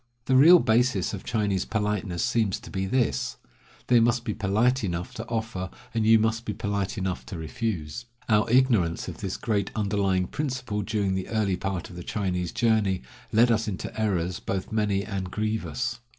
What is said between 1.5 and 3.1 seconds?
politeness seems to be